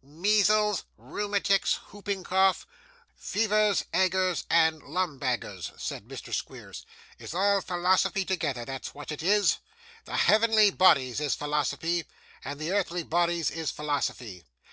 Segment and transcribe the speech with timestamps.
[0.00, 2.64] 'Measles, rheumatics, hooping cough,
[3.16, 6.32] fevers, agers, and lumbagers,' said Mr.
[6.32, 6.86] Squeers,
[7.18, 9.56] 'is all philosophy together; that's what it is.
[10.04, 12.06] The heavenly bodies is philosophy,
[12.44, 14.44] and the earthly bodies is philosophy.